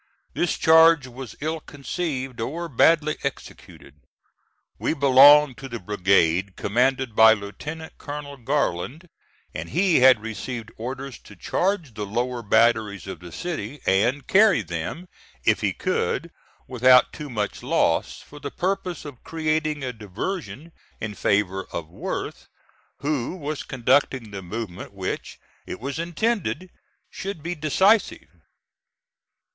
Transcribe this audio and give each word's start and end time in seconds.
This 0.33 0.57
charge 0.57 1.05
was 1.05 1.35
ill 1.41 1.59
conceived, 1.59 2.41
or 2.41 2.67
badly 2.67 3.17
executed. 3.21 3.93
We 4.79 4.95
belonged 4.95 5.57
to 5.59 5.69
the 5.69 5.77
brigade 5.77 6.55
commanded 6.55 7.15
by 7.15 7.33
Lieutenant 7.33 7.95
Colonel 7.99 8.35
Garland, 8.37 9.07
and 9.53 9.69
he 9.69 9.99
had 9.99 10.19
received 10.19 10.71
orders 10.75 11.19
to 11.19 11.35
charge 11.35 11.93
the 11.93 12.07
lower 12.07 12.41
batteries 12.41 13.05
of 13.05 13.19
the 13.19 13.31
city, 13.31 13.79
and 13.85 14.25
carry 14.25 14.63
them 14.63 15.07
if 15.45 15.61
he 15.61 15.71
could 15.71 16.31
without 16.67 17.13
too 17.13 17.29
much 17.29 17.61
loss, 17.61 18.21
for 18.23 18.39
the 18.39 18.49
purpose 18.49 19.05
of 19.05 19.23
creating 19.23 19.83
a 19.83 19.93
diversion 19.93 20.71
in 20.99 21.13
favor 21.13 21.67
of 21.71 21.89
Worth, 21.91 22.47
who 23.01 23.35
was 23.35 23.61
conducting 23.61 24.31
the 24.31 24.41
movement 24.41 24.93
which 24.93 25.39
it 25.67 25.79
was 25.79 25.99
intended 25.99 26.71
should 27.11 27.43
be 27.43 27.53
decisive. 27.53 28.29